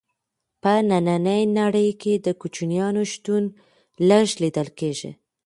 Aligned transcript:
په 0.61 0.73
ننۍ 0.89 1.41
نړۍ 1.59 1.89
کې 2.01 2.13
د 2.25 2.27
کوچیانو 2.39 3.01
شتون 3.11 3.43
لږ 4.09 4.27
لیدل 4.41 4.67
کیږي. 4.79 5.11